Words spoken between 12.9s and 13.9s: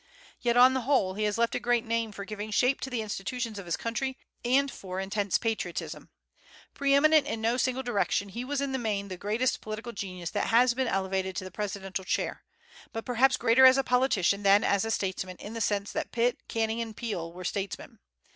but perhaps greater as a